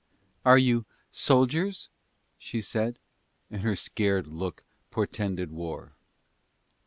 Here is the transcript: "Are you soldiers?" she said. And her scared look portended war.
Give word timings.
"Are 0.43 0.57
you 0.57 0.87
soldiers?" 1.11 1.87
she 2.39 2.59
said. 2.59 2.97
And 3.51 3.61
her 3.61 3.75
scared 3.75 4.25
look 4.25 4.63
portended 4.89 5.51
war. 5.51 5.93